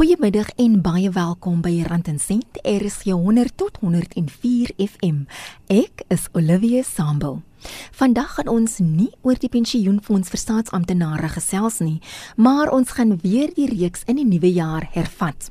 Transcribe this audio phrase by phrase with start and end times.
[0.00, 5.26] Goeiemiddag en baie welkom by Rand en Sent RSG 100 tot 104 FM.
[5.68, 7.42] Ek is Olivia Sambul.
[7.92, 11.98] Vandag gaan ons nie oor die pensioenfonds vir staatsamptenare gesels nie,
[12.40, 15.50] maar ons gaan weer die reeks in die nuwe jaar hervat.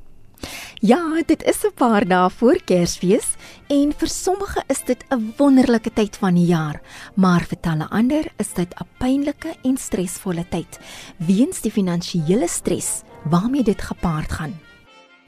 [0.82, 3.38] Ja, dit is 'n paar dae voor Kersfees
[3.68, 6.82] en vir sommige is dit 'n wonderlike tyd van die jaar,
[7.14, 10.80] maar vir talle ander is dit 'n pynlike en stresvolle tyd
[11.18, 14.60] weens die finansiële stres waarmee dit gepaard gaan.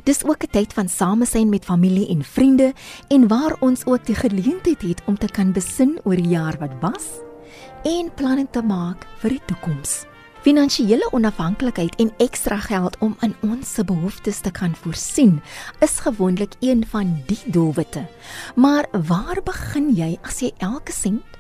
[0.04, 2.74] Dis ook 'n tyd van samesyn met familie en vriende
[3.08, 6.72] en waar ons ook die geleentheid het om te kan besin oor die jaar wat
[6.80, 7.06] was
[7.84, 10.06] en planne te maak vir die toekoms.
[10.42, 15.42] Finansiële onafhanklikheid en ekstra geld om in ons se behoeftes te kan voorsien
[15.80, 18.08] is gewoonlik een van die doelwitte.
[18.56, 21.38] Maar waar begin jy as jy elke sent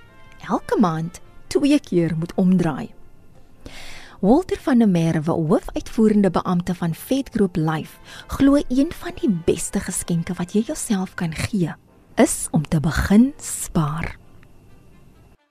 [0.49, 3.00] elke maand twee keer moet omdraai?
[4.21, 9.79] Walter van der Merwe, hoofuitvoerende beampte van Vet Group Life, glo een van die beste
[9.81, 11.73] geskenke wat jy jouself kan gee,
[12.21, 14.11] is om te begin spaar.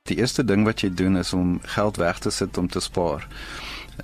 [0.06, 3.26] Die eerste ding wat jy doen is om geld weg te sit om te spaar.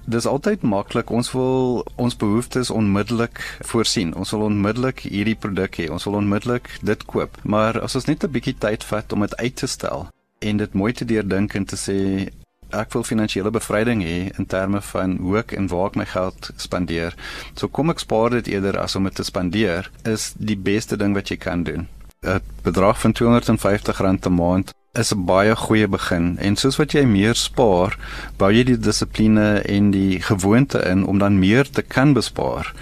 [0.03, 1.13] Dis altyd maklik.
[1.15, 3.39] Ons wil ons behoeftes onmiddellik
[3.71, 4.17] voorsien.
[4.19, 5.87] Ons wil onmiddellik hierdie produk hê.
[5.91, 7.39] Ons wil onmiddellik dit koop.
[7.43, 10.09] Maar as ons net 'n bietjie tyd vat om dit uit te stel
[10.39, 12.29] en dit mooi te deurdink en te sê
[12.71, 16.51] ek wil finansiële bevryding hê in terme van hoe ek en waar ek my geld
[16.57, 17.15] spandeer.
[17.55, 21.15] So kom ek spaar dit eerder as om dit te spandeer is die beste ding
[21.15, 21.89] wat jy kan doen.
[22.23, 27.05] 'n Bedrag van R250 'n maand is 'n baie goeie begin en soos wat jy
[27.05, 27.97] meer spaar,
[28.39, 32.73] bou jy die dissipline en die gewoonte in om dan meer te kan bespaar.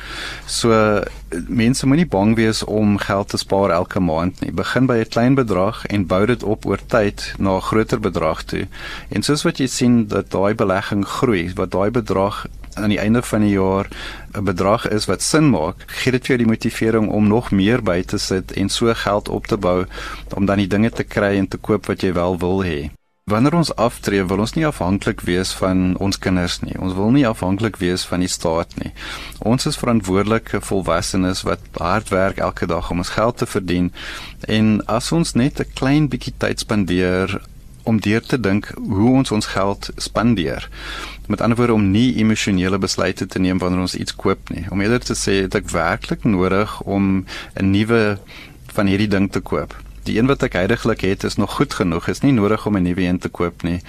[0.46, 1.02] So
[1.48, 4.52] mense moenie bang wees om geld te spaar elke maand nie.
[4.52, 8.42] Begin by 'n klein bedrag en bou dit op oor tyd na 'n groter bedrag
[8.42, 8.66] toe.
[9.10, 13.22] En soos wat jy sien dat daai belegging groei, wat daai bedrag aan die einde
[13.22, 13.88] van die jaar
[14.34, 17.82] 'n bedrag is wat sin maak, gee dit vir jou die motivering om nog meer
[17.82, 19.86] by te sit en so geld op te bou
[20.34, 22.90] om dan die dinge te kry en te koop wat jy wel wil hê.
[23.24, 26.74] Wanneer ons aftree, wil ons nie afhanklik wees van ons kinders nie.
[26.76, 28.92] Ons wil nie afhanklik wees van die staat nie.
[29.40, 33.88] Ons is verantwoordelike volwassenes wat hard werk elke dag om ons geld te verdien
[34.58, 37.40] en as ons net 'n klein bietjie tyd spandeer
[37.84, 40.68] om deur te dink hoe ons ons geld spandeer.
[41.26, 44.66] Met ander woorde om nie emosionele besluite te neem wanneer ons iets koop nie.
[44.70, 47.24] Om eerder te sê het ek werklik nodig om
[47.54, 48.18] 'n nuwe
[48.74, 49.76] van hierdie ding te koop.
[50.04, 52.82] Die een wat ek heidaglik het is nog goed genoeg, is nie nodig om 'n
[52.82, 53.80] nuwe een te koop nie.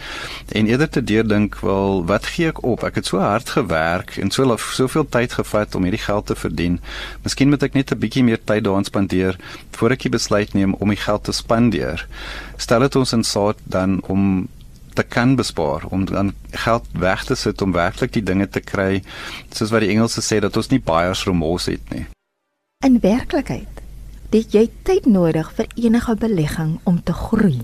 [0.51, 2.83] En eerder te deurdink, wel, wat gee ek op?
[2.83, 6.79] Ek het so hard gewerk en so soveel tyd gevat om hierdie geld te verdien.
[7.23, 9.35] Miskien moet ek net 'n bietjie meer tyd daaraan spandeer
[9.71, 12.07] voor ek besluit neem om die geld te spandeer.
[12.57, 14.47] Stel dit ons in staat dan om
[14.93, 19.03] te kan bespaar om dan geld weg te sit om werklik die dinge te kry
[19.49, 22.05] soos wat die Engelse sê dat ons nie buyers remorse het nie.
[22.85, 23.84] In werklikheid
[24.33, 27.61] het jy tyd nodig vir enige belegging om te groei.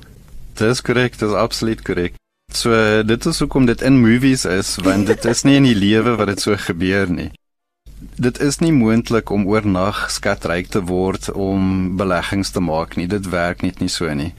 [0.60, 2.16] Dis korrek, dis absoluut korrek.
[2.54, 6.18] So dit is hoekom dit in movies is, want dit is nie in die lewe
[6.20, 7.32] wat dit so gebeur nie
[8.22, 13.08] dit is nie moontlik om oornag skatryk te word om beleggings te maak nie.
[13.10, 14.32] Dit werk net nie so nie.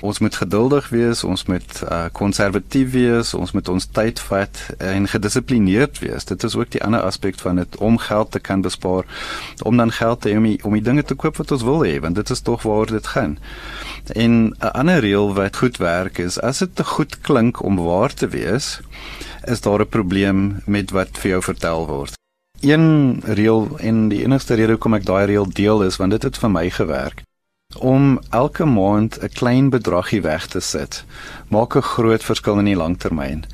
[0.00, 4.62] Ons moet geduldig wees, ons moet uh, konservatief uh, wees, ons moet ons tyd vat
[4.78, 6.28] en gedissiplineerd wees.
[6.28, 9.08] Dit is ook die ander aspek van dit om geld te kan bespaar
[9.62, 11.98] om dan geld te hê om, om die dinge te koop wat ons wil hê,
[12.02, 13.38] want dit is tog waar dit gaan.
[14.14, 18.14] En 'n ander reël wat goed werk is as dit te goed klink om waar
[18.14, 18.80] te wees,
[19.44, 22.21] is daar 'n probleem met wat vir jou vertel word
[22.62, 26.38] een reël en die enigste rede hoekom ek daai reël deel is want dit het
[26.38, 27.22] vir my gewerk
[27.78, 31.04] om elke maand 'n klein bedragie weg te sit.
[31.48, 33.44] Maak 'n groot verskil in die langtermyn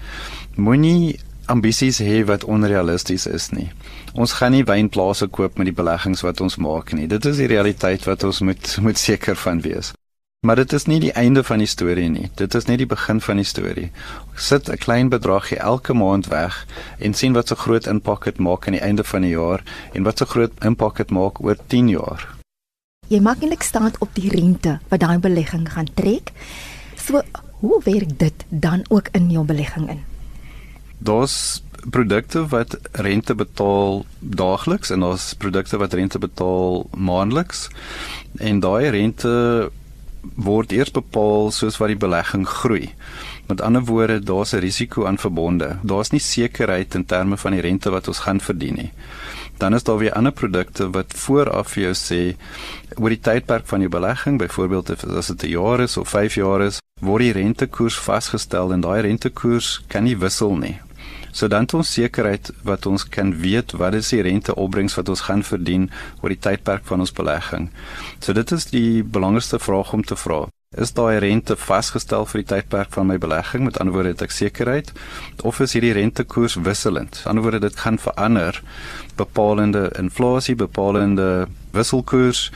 [0.56, 3.70] moenie ambisies hê wat onrealisties is nie.
[4.12, 7.06] Ons gaan nie wynplase koop met die beleggings wat ons maak nie.
[7.06, 9.92] Dit is die realiteit wat ons moet moet seker van wees
[10.46, 12.28] Maar dit is nie die einde van die storie nie.
[12.38, 13.88] Dit is net die begin van die storie.
[14.34, 16.66] Sit 'n klein bedragie elke maand weg
[16.98, 19.62] en sien wat so groot impak dit maak aan die einde van die jaar
[19.92, 22.28] en wat so groot impak dit maak oor 10 jaar.
[23.08, 26.30] Jy maak eintlik staan op die rente wat daai belegging gaan trek.
[26.96, 27.22] So,
[27.60, 30.04] hoe werk dit dan ook in jou belegging in?
[30.98, 37.68] Daar's produkte wat rente betaal daagliks en daar's produkte wat rente betaal maandeliks.
[38.36, 39.70] En daai rente
[40.20, 42.90] word eers bepaal soos wat die belegging groei.
[43.48, 45.78] Met ander woorde, daar's 'n risiko aan verbonde.
[45.82, 48.92] Daar's nie sekerheid in terme van die rente wat ons gaan verdien nie.
[49.58, 52.36] Dan is daar weer ander produkte wat vooraf vir jou sê
[52.96, 56.60] oor die tydperk van jou belegging, byvoorbeeld as dit 'n jaar is of 5 jaar
[56.60, 60.80] is, word die rentekoers vasgestel en daai rentekoers kan nie wissel nie.
[61.38, 65.20] So dan het ons sekerheid wat ons kan weet wat is die renteopbrengs wat ons
[65.28, 65.84] gaan verdien
[66.18, 67.68] oor die tydperk van ons belegging.
[68.18, 70.48] So dit is die belangrikste vraag om te vra.
[70.76, 73.62] Is daai rente vasgestel vir die tydperk van my belegging?
[73.64, 74.90] Met ander woorde, het ek sekerheid
[75.46, 77.22] of is hierdie rentekoers wisselend?
[77.22, 78.58] Aan die ander woorde, dit gaan verander
[79.16, 82.48] bepalende inflasie, bepalende wisselkoers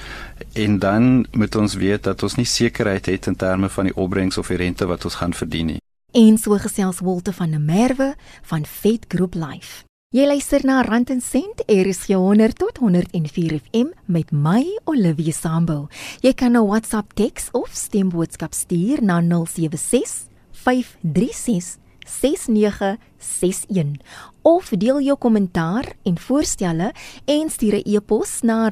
[0.58, 4.42] en dan moet ons weet dat ons nie sekerheid het in terme van die opbrengs
[4.42, 5.80] of die rente wat ons gaan verdien nie.
[6.12, 9.84] En so gesels Wolte van der Merwe van Vet Group Life.
[10.12, 15.88] Jy luister na Rand en Sent, RSG 100 tot 104 FM met my Olivia Sambo.
[16.20, 24.00] Jy kan 'n WhatsApp teks of stemboodskap stuur na 076 536 6961
[24.42, 26.92] of deel jou kommentaar en voorstelle
[27.24, 28.68] en stuur 'n e-pos na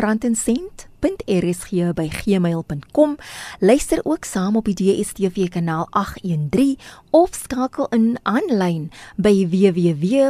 [1.01, 3.17] randencent.rsg@gmail.com.
[3.59, 6.79] Luister ook saam op die DStv kanaal 813
[7.11, 10.29] of skakel in aanlyn by www.rsg.co.za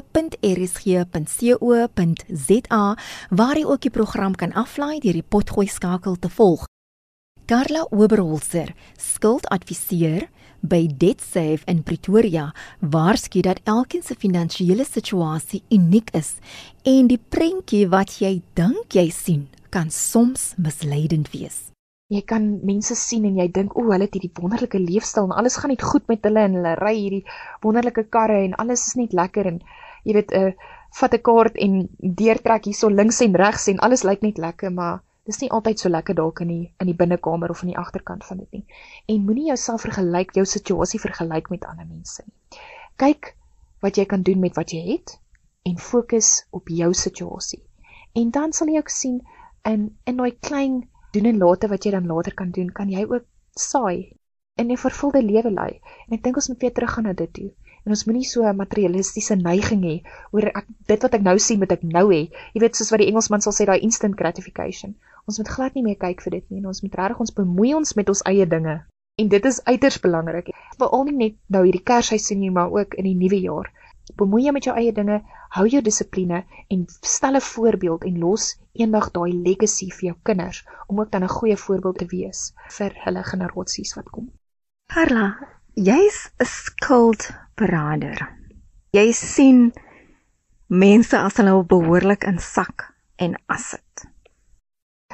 [3.30, 6.64] waar jy ook die program kan aflaai deur die potgooi skakel te volg.
[7.46, 10.28] Carla Oberholzer, skuldadviseur
[10.60, 16.34] by DebtSafe in Pretoria, waarsku dat elkeen se finansiële situasie uniek is
[16.82, 21.70] en die prentjie wat jy dink jy sien, kan soms misleidend wees.
[22.10, 25.56] Jy kan mense sien en jy dink o, hulle het hierdie wonderlike leefstyl en alles
[25.60, 27.22] gaan net goed met hulle en hulle ry hierdie
[27.62, 29.60] wonderlike karre en alles is net lekker en
[30.04, 30.54] jy weet 'n uh, eh,
[30.98, 31.74] vat 'n kaart en
[32.20, 35.88] deurtrek hierso links en regs en alles lyk net lekker, maar dis nie altyd so
[35.88, 38.64] lekker dalk in die in die binnekamer of in die agterkant van dit nie.
[39.06, 42.60] En moenie jouself vergelyk, jou situasie vergelyk met ander mense nie.
[42.96, 43.36] Kyk
[43.80, 45.18] wat jy kan doen met wat jy het
[45.62, 47.62] en fokus op jou situasie.
[48.12, 49.20] En dan sal jy ook sien
[49.72, 50.80] in in daai klein
[51.14, 53.26] doen en late wat jy dan later kan doen, kan jy ook
[53.56, 54.16] saai
[54.56, 55.72] in 'n vervulde lewe lei.
[56.06, 57.50] En ek dink ons moet weer teruggaan na dit toe
[57.84, 59.96] en ons moenie so 'n materialistiese neiging hê
[60.36, 62.22] oor ek dit wat ek nou sien moet ek nou hê.
[62.54, 64.94] Jy weet soos wat die Engelsman sal sê daai instant gratification.
[65.26, 67.74] Ons moet glad nie meer kyk vir dit nie en ons moet regtig ons bemoei
[67.74, 68.76] ons met ons eie dinge.
[69.20, 70.52] En dit is uiters belangrik.
[70.78, 73.72] Veral nie net nou hierdie Kersseisoen nie, maar ook in die nuwe jaar.
[74.16, 75.20] Bemoei jou met jou eie dinge,
[75.56, 80.64] hou jou dissipline en stel 'n voorbeeld en los eendag daai legacy vir jou kinders
[80.86, 84.30] om ook dan 'n goeie voorbeeld te wees vir hulle generasies wat kom.
[84.86, 85.38] Carla,
[85.74, 88.28] jy's 'n skuld berader.
[88.92, 89.72] Jy sien
[90.66, 94.06] mense as hulle behoorlik in sak en asit.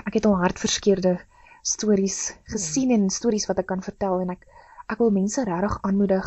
[0.05, 1.19] Ek het al hartverskeurde
[1.63, 4.45] stories gesien en stories wat ek kan vertel en ek
[4.93, 6.27] ek wil mense regtig aanmoedig.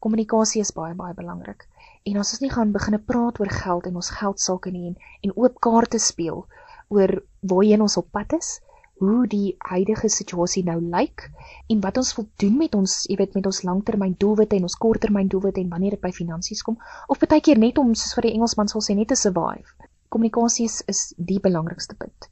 [0.00, 1.68] Kommunikasie is baie baie belangrik.
[2.08, 4.96] En as ons nie gaan begine praat oor geld en ons geld sake nie en,
[5.26, 6.44] en oop kaarte speel
[6.92, 8.58] oor waarheen ons op pad is,
[9.02, 11.24] hoe die huidige situasie nou lyk
[11.72, 14.78] en wat ons wil doen met ons, jy weet, met ons langtermyn doelwitte en ons
[14.84, 16.78] korttermyn doelwitte en wanneer dit by finansies kom
[17.10, 19.74] of baie keer net om soos wat die Engelsman sal sê net te survive.
[20.12, 22.28] Kommunikasie is, is die belangrikste punt.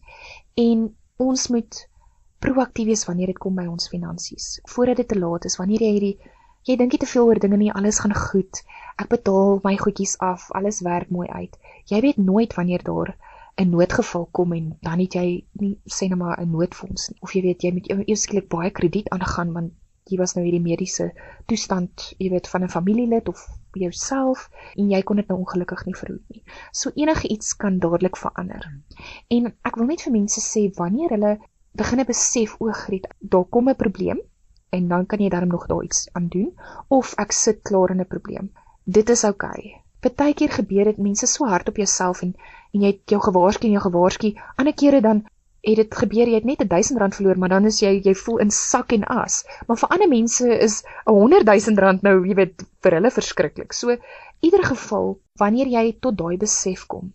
[0.61, 0.90] En
[1.25, 1.81] ons moet
[2.44, 4.61] proaktief wees wanneer dit kom by ons finansies.
[4.75, 6.17] Voordat dit te laat is, wanneer jy hierdie
[6.69, 8.62] jy dink jy te veel oor dinge nie, alles gaan goed.
[9.01, 11.57] Ek betaal my goedjies af, alles werk mooi uit.
[11.91, 13.17] Jy weet nooit wanneer daar
[13.61, 17.33] 'n noodgeval kom en dan het jy nie sê net maar 'n noodfonds nie of
[17.35, 19.73] jy weet jy moet eersklik baie krediet aangaan want
[20.11, 21.11] jy was nou hierdie mediese
[21.47, 23.43] toestand jy weet van 'n familielid of
[23.83, 26.43] jouself en jy kon dit nou ongelukkig nie verhoed nie.
[26.73, 28.65] So enige iets kan dadelik verander.
[29.29, 31.39] En ek wil net vir mense sê wanneer hulle
[31.73, 34.20] begine besef o, griet, daar kom 'n probleem
[34.70, 36.53] en dan kan jy darm nog daar iets aan doen
[36.89, 38.53] of ek sit klaar in 'n probleem.
[38.84, 39.50] Dit is oukei.
[39.50, 39.82] Okay.
[40.00, 42.34] Partykeer gebeur dit mense so hard op jouself en
[42.72, 44.34] en jy het jou gewaarsku en jou gewaarsku.
[44.56, 45.24] Ander kere dan
[45.60, 48.15] het dit gebeur jy het net 'n 1000 rand verloor, maar dan is jy jy
[48.15, 49.44] voel in sak en as.
[49.67, 53.72] Maar vir ander mense is 'n 100 000 rand nou, jy weet, vir hulle verskriklik.
[53.72, 53.96] So,
[54.41, 57.12] ieder geval, wanneer jy tot daai besef kom,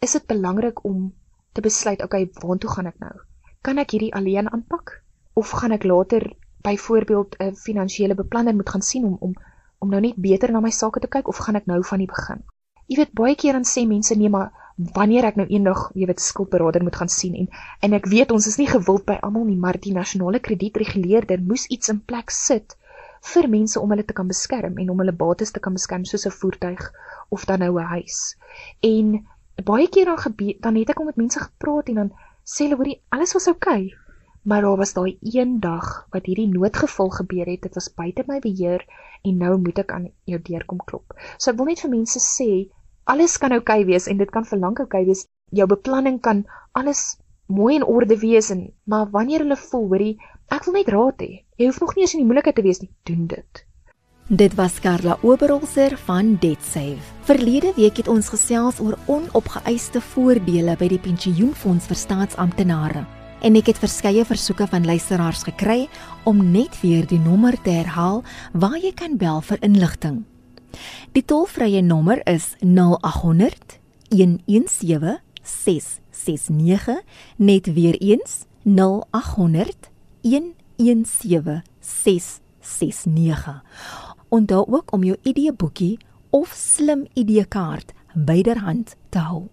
[0.00, 1.12] is dit belangrik om
[1.52, 3.14] te besluit, okay, waartoe gaan ek nou?
[3.62, 5.02] Kan ek hierdie alleen aanpak
[5.34, 6.32] of gaan ek later
[6.68, 9.34] byvoorbeeld 'n finansiële beplanner moet gaan sien om om
[9.78, 12.12] om nou net beter na my sake te kyk of gaan ek nou van die
[12.14, 12.40] begin?
[12.86, 14.50] Jy weet baie keer dan sê mense nee maar
[14.94, 17.48] wanneer ek nou eendag, jy weet, skuldberader moet gaan sien en
[17.86, 21.66] en ek weet ons is nie gewild by almal nie, maar die nasionale kredietreguleerder moes
[21.66, 22.76] iets in plek sit
[23.32, 26.26] vir mense om hulle te kan beskerm en om hulle bates te kan beskerm soos
[26.26, 26.92] 'n voertuig
[27.34, 28.36] of dan nou 'n huis.
[28.80, 29.26] En
[29.64, 32.10] baie keer dan gebeur dan het ek om met mense gepraat en dan
[32.44, 33.82] sê hulle hoorie alles was oukei.
[33.86, 34.07] Okay,
[34.48, 37.62] maar daar was daai een dag wat hierdie noodgeval gebeur het.
[37.62, 38.84] Dit was buite my beheer
[39.22, 41.12] en nou moet ek aan jou deur kom klop.
[41.36, 42.48] So ek wil net vir mense sê
[43.04, 45.26] alles kan oukei okay wees en dit kan vir lank oukei okay wees.
[45.52, 50.16] Jou beplanning kan alles mooi in orde wees en maar wanneer hulle voel, hoorie,
[50.48, 51.44] ek wil net raad hê.
[51.60, 52.92] Jy hoef nog nie eens in die moeilikheid te wees nie.
[53.04, 53.64] Doen dit.
[54.28, 57.04] Dit was Karla Oberholzer van DebtSave.
[57.28, 63.06] Verlede week het ons gesels oor onopgeëiste voordele by die pensioenfonds vir staatsamptenare.
[63.38, 65.86] En ek het verskeie versoeke van luisteraars gekry
[66.26, 70.24] om net weer die nommer te herhaal waar jy kan bel vir inligting.
[71.14, 73.78] Die tolvrye nommer is 0800
[74.10, 76.98] 117 669
[77.36, 79.90] net weer eens 0800
[80.22, 83.62] 117 669
[84.28, 85.98] Onthou ook om jou ID-boekie
[86.30, 89.46] of slim ID-kaart byderhand te hou.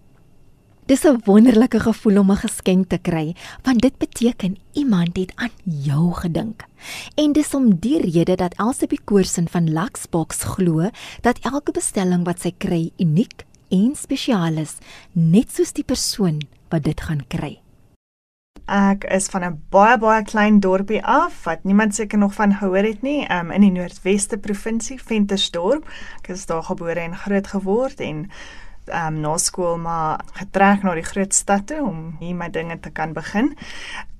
[0.86, 5.50] Dis 'n wonderlike gevoel om 'n geskenk te kry, want dit beteken iemand het aan
[5.64, 6.64] jou gedink.
[7.14, 10.90] En dis om die rede dat Elsabie Koorsen van Luxbox glo
[11.20, 14.76] dat elke bestelling wat sy kry uniek en spesiaal is,
[15.12, 17.60] net soos die persoon wat dit gaan kry.
[18.66, 22.86] Ek is van 'n baie baie klein dorpie af wat niemand seker nog van gehoor
[22.86, 25.84] het nie, um, in die Noordweste provinsie, Ventersdorp.
[26.18, 28.30] Ek is daar gebore en groot geword en
[28.92, 32.90] um, na skool maar getrek na die groot stad toe om hier my dinge te
[32.90, 33.54] kan begin.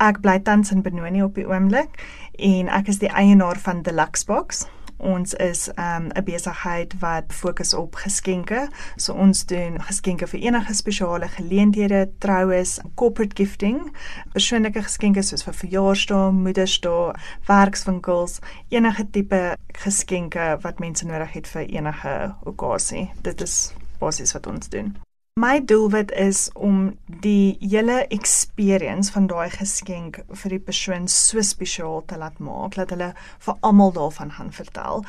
[0.03, 2.01] Ek bly tans in Benoni op die oomblik
[2.39, 4.67] en ek is die eienaar van Deluxe Box.
[4.97, 8.69] Ons is um, 'n um, besigheid wat fokus op geskenke.
[8.97, 13.93] So ons doen geskenke vir enige spesiale geleenthede, troues, corporate gifting,
[14.33, 17.15] persoonlike geskenke soos vir verjaarsdae, moedersdae,
[17.47, 23.11] werkswinkels, enige tipe geskenke wat mense nodig het vir enige okasie.
[23.23, 24.95] Dit is basies wat ons doen.
[25.41, 32.05] My doelwit is om die hele experience van daai geskenk vir die persoon so spesiaal
[32.09, 33.11] te laat maak dat hulle
[33.45, 35.05] vir almal daarvan gaan vertel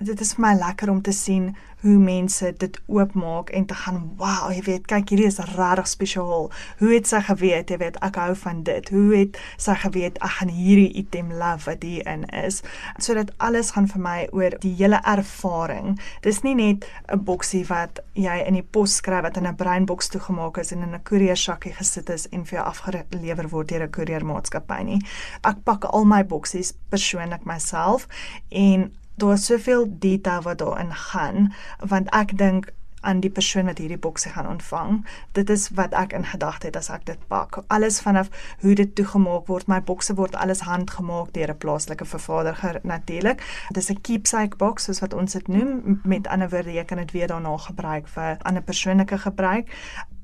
[0.00, 4.00] dit is vir my lekker om te sien hoe mense dit oopmaak en te gaan
[4.20, 6.48] wow jy weet kyk hierdie is regtig spesiaal.
[6.80, 7.72] Hoe het sy geweet?
[7.72, 8.90] Jy weet ek hou van dit.
[8.92, 12.60] Hoe het sy geweet ek gaan hierdie item love wat hier in is
[13.00, 15.98] sodat alles gaan vir my oor die hele ervaring.
[16.24, 20.08] Dis nie net 'n boksie wat jy in die pos skryf wat in 'n breinboks
[20.08, 23.90] toegemaak is en in 'n koeriersakkie gesit is en vir jou afgelewer word deur 'n
[23.90, 25.00] koeriermaatskappy nie.
[25.44, 28.06] Ek pak al my boksies persoonlik myself
[28.48, 33.98] en daar's soveel detail wat daarin gaan want ek dink aan die persoon wat hierdie
[33.98, 35.06] bokse gaan ontvang.
[35.32, 37.62] Dit is wat ek in gedagte het as ek dit pak.
[37.66, 38.28] Alles vanaf
[38.60, 39.68] hoe dit toegemaak word.
[39.72, 43.42] My bokse word alles handgemaak deur 'n plaaslike vervaardiger natuurlik.
[43.68, 46.00] Dit is 'n keepsake box soos wat ons dit noem.
[46.04, 49.68] Met ander woorde, jy kan dit weer daarna gebruik vir ander persoonlike gebruik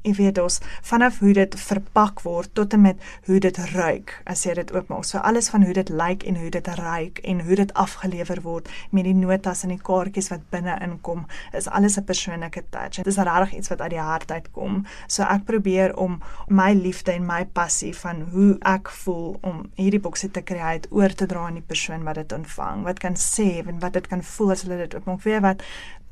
[0.06, 4.44] jy weet ons vanaf hoe dit verpak word tot en met hoe dit ruik as
[4.46, 5.04] jy dit oopmaak.
[5.08, 8.70] So alles van hoe dit lyk en hoe dit ruik en hoe dit afgelewer word
[8.94, 13.02] met die notas en die kaartjies wat binne inkom, is alles 'n persoonlike touch.
[13.02, 14.86] Dit is regtig iets wat uit die hart uitkom.
[15.06, 20.00] So ek probeer om my liefde en my passie van hoe ek voel om hierdie
[20.00, 22.84] boksie te create oor te dra aan die persoon wat dit ontvang.
[22.84, 25.22] Wat kan sê en wat dit kan voel as hulle dit oopmaak.
[25.22, 25.62] Weet wat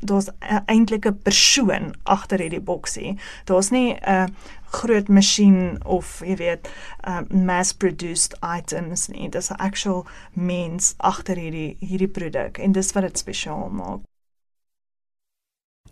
[0.01, 0.29] daar's
[0.67, 3.19] eintlik 'n persoon agter hierdie boksie.
[3.45, 4.35] Daar's nie 'n
[4.71, 6.69] groot masjien of jy weet,
[7.09, 9.29] uh, mass-produced items nie.
[9.29, 14.01] Dis 'n actual mens agter hierdie hierdie produk en dis wat dit spesiaal maak.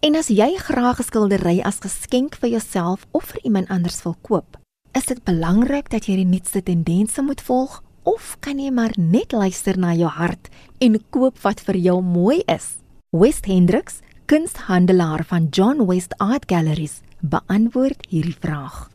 [0.00, 4.16] En as jy graag 'n skildery as geskenk vir jouself of vir iemand anders wil
[4.20, 4.58] koop,
[4.92, 9.32] is dit belangrik dat jy die nuutste tendense moet volg of kan jy maar net
[9.32, 12.81] luister na jou hart en koop wat vir jou mooi is?
[13.12, 18.86] West Hendricks, kunsthandelaar van John West Art Galleries, beantwoord hierdie vraag.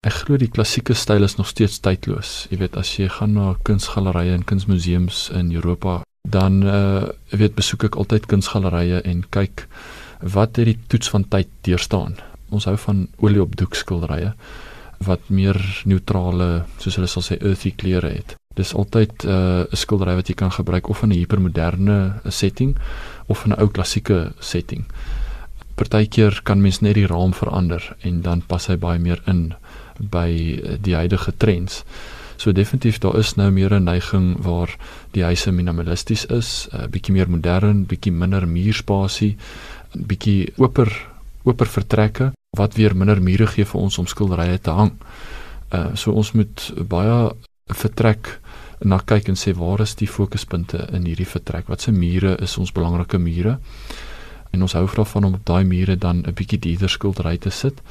[0.00, 2.46] Ek glo die klassieke styl is nog steeds tydloos.
[2.48, 7.04] Jy weet as jy gaan na kunsgalerye en kunsmuseums in Europa, dan uh
[7.36, 9.66] weet besoek ek altyd kunsgalerye en kyk
[10.24, 12.16] wat het die toets van tyd deurstaan.
[12.48, 14.32] Ons hou van olie op doek skilderye
[15.04, 18.38] wat meer neutrale, soos hulle sal sê, earthy kleure het.
[18.56, 22.76] Dis altyd uh, 'n uh, skildery wat jy kan gebruik of in 'n hipermoderne setting
[23.26, 24.84] of in 'n ou klassieke setting.
[25.74, 29.54] Partykeer kan mens net die raam verander en dan pas hy baie meer in
[30.00, 30.30] by
[30.62, 31.84] uh, die huidige trends.
[32.36, 34.76] So definitief daar is nou meer 'n neiging waar
[35.12, 39.36] die huise minimalisties is, 'n uh, bietjie meer modern, bietjie minder muurspasie,
[39.92, 40.92] bietjie oper
[41.44, 44.92] oper vertrekke wat weer minder mure gee vir ons om skilderye te hang.
[45.74, 47.30] Uh so ons moet baie
[47.74, 48.40] vertrek
[48.84, 51.68] na kyk en sê waar is die fokuspunte in hierdie vertrek?
[51.68, 53.58] Watse mure is ons belangrike mure?
[54.52, 57.82] En ons hou daarvan om op daai mure dan 'n bietjie dieper skildery te sit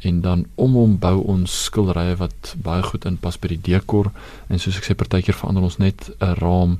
[0.00, 4.12] en dan om hom bou ons skilderye wat baie goed inpas by die dekor
[4.48, 6.78] en soos ek sê partykeer verander ons net 'n raam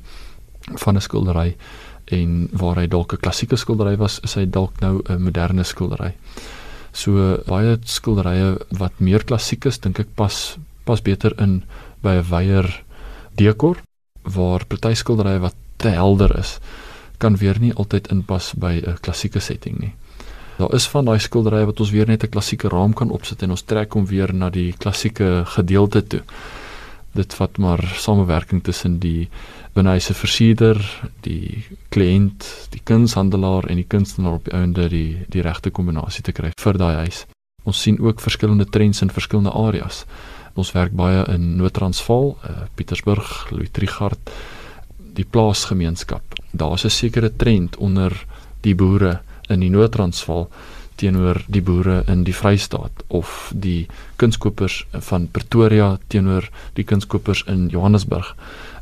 [0.85, 1.57] van 'n skildery
[2.05, 6.15] en waar hy dalk 'n klassieke skildery was, is hy dalk nou 'n moderne skildery.
[6.93, 11.63] So baie skilderye wat meer klassiek is, dink ek pas pas beter in
[12.03, 12.82] by 'n wyeer
[13.35, 13.83] dekor
[14.23, 16.59] waar party skilderye wat te helder is
[17.23, 19.95] kan weer nie altyd inpas by 'n klassieke setting nie.
[20.59, 23.51] Daar is van daai skilderye wat ons weer net 'n klassieke raam kan opsit en
[23.51, 26.23] ons trek hom weer na die klassieke gedeelte toe.
[27.15, 29.29] Dit vat maar samewerking tussen die
[29.75, 30.79] binnehuise versierder,
[31.21, 36.33] die kliënt, die kunshandelaar en die kunstenaar op die einde die die regte kombinasie te
[36.33, 37.27] kry vir daai huis.
[37.65, 40.05] Ons sien ook verskillende trends in verskillende areas.
[40.55, 44.31] Ons werk baie in Noord-Transvaal, uh, Pietersburg, Louis Trichardt,
[45.17, 46.23] die plaasgemeenskap.
[46.53, 48.13] Daar's 'n sekere trend onder
[48.61, 50.49] die boere in die Noord-Transvaal
[50.97, 57.69] teenoor die boere in die Vrystaat of die kunskopers van Pretoria teenoor die kunskopers in
[57.69, 58.37] Johannesburg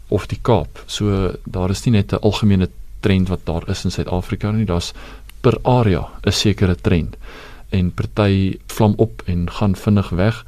[0.08, 0.82] of die Kaap.
[0.86, 2.68] So daar is nie net 'n algemene
[3.00, 4.92] trend wat daar is in Suid-Afrika nie, daar's
[5.40, 7.16] per area 'n sekere trend
[7.70, 10.44] en party vlam op en gaan vinnig weg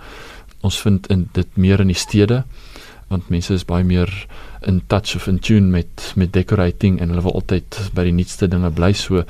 [0.63, 2.45] ons vind in dit meer in die stede
[3.13, 4.11] want mense is baie meer
[4.69, 8.49] in touch of in tune met met decorating en hulle wil altyd by die nuutste
[8.51, 8.93] dinge bly.
[8.97, 9.25] So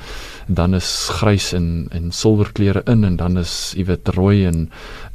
[0.47, 4.67] dan is grys en en silwerkleure in en dan is weet rooi en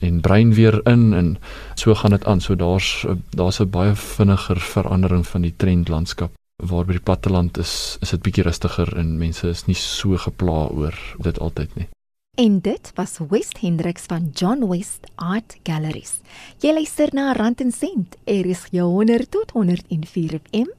[0.05, 1.37] en bruin weer in en
[1.75, 2.45] so gaan dit aan.
[2.45, 6.33] So daar's daar's 'n baie vinniger verandering van die trendlandskap.
[6.59, 10.67] Waar by die platteland is is dit bietjie rustiger en mense is nie so gepla
[10.75, 11.89] oor dit altyd nie
[12.38, 16.21] En dit was West Hendricks van John West Art Galleries.
[16.62, 18.14] Jy luister na Rand en Sent.
[18.30, 20.71] Er is jou 100 tot 104 FM.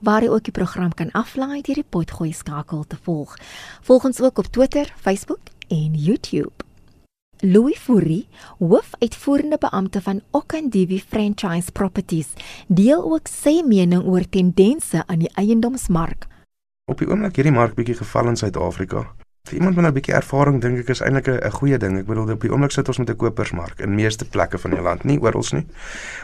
[0.01, 3.37] waar jy ook die program kan aflaai deur die potgooi skakel te volg.
[3.83, 6.53] Volg ons ook op Twitter, Facebook en YouTube.
[7.41, 8.27] Louis Fourie,
[8.59, 12.35] hoofuitvoerende beampte van Okandivi Franchise Properties,
[12.67, 16.27] deel ook sy mening oor tendense aan die eiendomsmark.
[16.91, 19.07] Op die oomblik hierdie mark bietjie geval in Suid-Afrika
[19.49, 21.99] vir iemand met 'n bietjie ervaring dink ek is eintlik 'n goeie ding.
[21.99, 24.81] Ek bedoel op die oomblik sit ons met 'n kopersmark in meeste plekke van die
[24.81, 25.67] land, nie oral nie.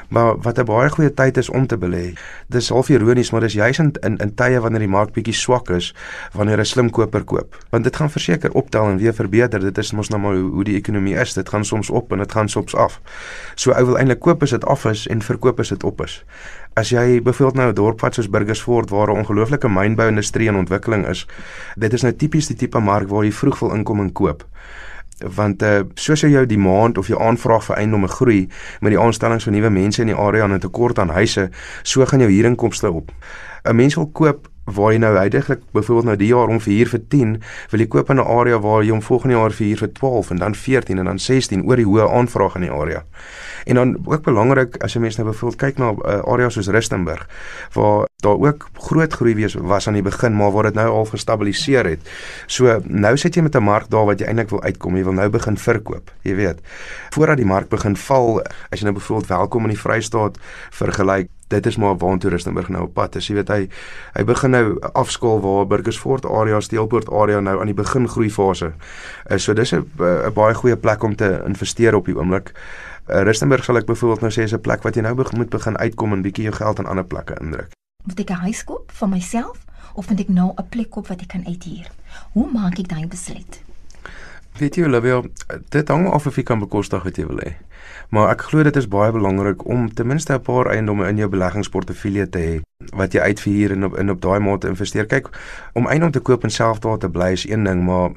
[0.08, 2.14] Maar wat 'n baie goeie tyd is om te belê.
[2.48, 5.70] Dis half ironies, maar dis juis in in, in tye wanneer die mark bietjie swak
[5.70, 5.94] is,
[6.32, 7.56] wanneer 'n slim koper koop.
[7.70, 9.60] Want dit gaan verseker optel en weer verbeter.
[9.60, 11.32] Dit is mos nou maar hoe, hoe die ekonomie is.
[11.32, 13.00] Dit gaan soms op en dit gaan soms af.
[13.54, 16.24] So ou wil eintlik koop as dit af is en verkoop as dit op is.
[16.74, 21.06] As jy byvoorbeeld nou 'n dorp vat soos Burgersfort waar 'n ongelooflike mynbou-industrie in ontwikkeling
[21.06, 21.26] is,
[21.76, 24.44] dit is nou tipies die tipe mark waar jy vroeg wil inkom en koop.
[25.36, 28.48] Want uh soos jy jou demand of jou aanvraag vir eiendomme groei
[28.80, 31.50] met die aanstellings van nuwe mense in die area en 'n tekort aan huise,
[31.82, 33.12] so gaan jou huurinkomste op.
[33.64, 36.88] 'n Mens wil koop waar jy nou heidaglik byvoorbeeld nou die jaar om vir huur
[36.88, 37.34] vir 10,
[37.70, 40.30] wil jy koop in 'n area waar jy hom volgende jaar vir huur vir 12
[40.30, 43.04] en dan 14 en dan 16 oor die hoë aanvraag in die area.
[43.64, 47.28] En dan ook belangrik as jy mense nou byvoorbeeld kyk na uh, areas soos Rustenburg
[47.72, 51.04] waar daar ook groot groei wees was aan die begin maar waar dit nou al
[51.04, 52.00] gestabiliseer het.
[52.46, 54.96] So nou sit jy met 'n mark daar wat jy eintlik wil uitkom.
[54.96, 56.60] Jy wil nou begin verkoop, jy weet.
[57.10, 60.38] Voordat die mark begin val, as jy nou byvoorbeeld welkom in die Vrystaat
[60.70, 63.28] vergelyk Dit is maar waar Rustenburg nou op pad is.
[63.30, 63.60] Jy weet hy
[64.16, 68.72] hy begin nou afskaal waar Burgersfort area, Steelpoort area nou aan die begin groei fase.
[69.30, 69.84] Uh, so dis 'n
[70.34, 72.52] baie goeie plek om te investeer op die oomblik.
[73.06, 75.50] Uh, Rustenburg sal ek byvoorbeeld nou sê is 'n plek wat jy nou be moet
[75.50, 77.70] begin uitkom en bietjie jou geld aan ander plekke indruk.
[78.04, 79.58] Moet ek 'n huis koop vir myself
[79.94, 81.86] of moet ek nou 'n plek koop wat ek kan uithuur?
[82.32, 83.62] Hoe maak ek daai besluit?
[84.58, 85.22] Weet jy Olivia,
[85.68, 87.56] dit hang af of jy kan bekostig wat jy wil hê.
[88.08, 91.28] Maar ek glo dit is baie belangrik om ten minste 'n paar eiendomme in jou
[91.28, 92.60] beleggingsportefeulje te hê
[92.96, 95.06] wat jy uitvier en op in op daai mate investeer.
[95.06, 95.28] Kyk,
[95.72, 98.10] om eiendom te koop en self daar te bly is een ding, maar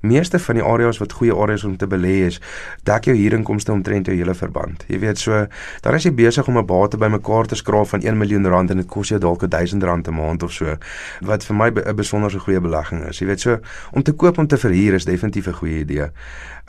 [0.00, 2.40] meeste van die areas wat goeie areas om te belê is,
[2.84, 4.84] dek jou huurinkomste omtrent jou hele verband.
[4.88, 5.46] Jy weet so,
[5.82, 8.76] dan is jy besig om 'n bate bymekaar te skraap van 1 miljoen rand en
[8.76, 10.76] dit kos jou dalk 1000 rand 'n maand of so,
[11.20, 13.18] wat vir my 'n besonderse goeie belegging is.
[13.18, 13.58] Jy weet so,
[13.92, 16.10] om te koop om te verhuur is definitief 'n goeie idee.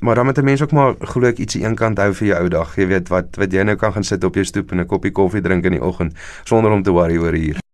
[0.01, 2.49] Maar dan moet 'n mens ook maar glo ek ietsie eenkant hou vir jou ou
[2.49, 2.75] dag.
[2.75, 5.11] Jy weet wat wat jy nou kan gaan sit op jou stoep en 'n koppie
[5.11, 6.13] koffie drink in die oggend
[6.43, 7.68] sonder om te worry oor huur.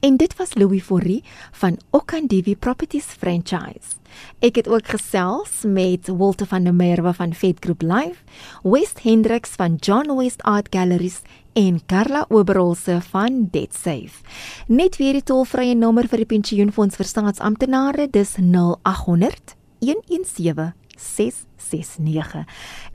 [0.00, 3.98] En dit was Louis Fourie van Okandivi Properties Franchise.
[4.38, 8.22] Ek het ook gesels met Walter van der Merwe van Vet Group Live,
[8.62, 11.20] West Hendricks van John West Art Galleries
[11.52, 14.22] en Carla Oberholse van Debt Safe.
[14.66, 22.44] Net weer die tolvrye nommer vir die pensioenfonds vir staatsamptenare, dis 0800 117 669.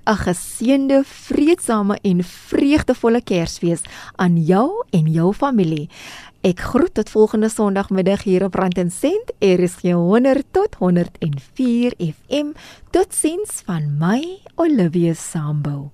[0.05, 3.81] 'n Geseënde, vreedsame en vreugdevolle Kersfees
[4.15, 5.89] aan jou en jou familie.
[6.43, 9.31] Ek groet tot volgende Sondagmiddag hier op Rand en Sent.
[9.39, 12.51] Er is 100 tot 104 FM.
[12.91, 15.91] Totsiens van my Olivia Sambo.